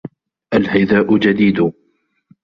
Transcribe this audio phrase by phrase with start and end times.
[0.53, 1.71] الْحِذاءُ جَدِيدُ.